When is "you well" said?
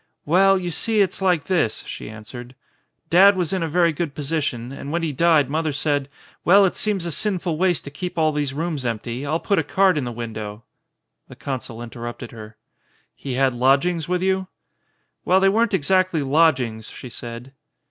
14.23-15.39